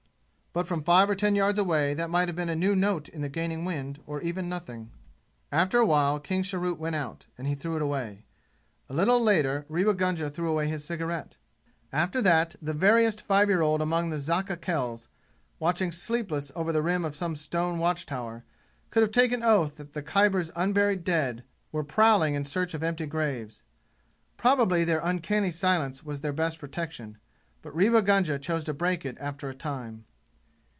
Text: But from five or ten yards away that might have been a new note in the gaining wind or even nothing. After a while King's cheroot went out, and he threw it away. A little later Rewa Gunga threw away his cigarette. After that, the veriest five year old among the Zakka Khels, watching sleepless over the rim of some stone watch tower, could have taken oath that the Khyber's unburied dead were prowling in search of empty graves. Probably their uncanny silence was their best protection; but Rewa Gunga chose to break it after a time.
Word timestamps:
But 0.53 0.67
from 0.67 0.83
five 0.83 1.09
or 1.09 1.15
ten 1.15 1.33
yards 1.33 1.57
away 1.57 1.93
that 1.93 2.09
might 2.09 2.27
have 2.27 2.35
been 2.35 2.49
a 2.49 2.57
new 2.57 2.75
note 2.75 3.07
in 3.07 3.21
the 3.21 3.29
gaining 3.29 3.63
wind 3.63 4.01
or 4.05 4.19
even 4.19 4.49
nothing. 4.49 4.91
After 5.49 5.79
a 5.79 5.85
while 5.85 6.19
King's 6.19 6.49
cheroot 6.49 6.77
went 6.77 6.93
out, 6.97 7.25
and 7.37 7.47
he 7.47 7.55
threw 7.55 7.77
it 7.77 7.81
away. 7.81 8.25
A 8.89 8.93
little 8.93 9.23
later 9.23 9.65
Rewa 9.69 9.93
Gunga 9.93 10.29
threw 10.29 10.49
away 10.49 10.67
his 10.67 10.83
cigarette. 10.83 11.37
After 11.93 12.21
that, 12.23 12.57
the 12.61 12.73
veriest 12.73 13.21
five 13.21 13.47
year 13.47 13.61
old 13.61 13.81
among 13.81 14.09
the 14.09 14.17
Zakka 14.19 14.57
Khels, 14.57 15.07
watching 15.57 15.89
sleepless 15.89 16.51
over 16.53 16.73
the 16.73 16.81
rim 16.83 17.05
of 17.05 17.15
some 17.15 17.37
stone 17.37 17.79
watch 17.79 18.05
tower, 18.05 18.43
could 18.89 19.03
have 19.03 19.11
taken 19.11 19.43
oath 19.43 19.77
that 19.77 19.93
the 19.93 20.03
Khyber's 20.03 20.51
unburied 20.53 21.05
dead 21.05 21.45
were 21.71 21.81
prowling 21.81 22.35
in 22.35 22.43
search 22.43 22.73
of 22.73 22.83
empty 22.83 23.05
graves. 23.05 23.61
Probably 24.35 24.83
their 24.83 24.99
uncanny 25.01 25.51
silence 25.51 26.03
was 26.03 26.19
their 26.19 26.33
best 26.33 26.59
protection; 26.59 27.19
but 27.61 27.73
Rewa 27.73 28.01
Gunga 28.01 28.37
chose 28.37 28.65
to 28.65 28.73
break 28.73 29.05
it 29.05 29.15
after 29.17 29.47
a 29.47 29.53
time. 29.53 30.03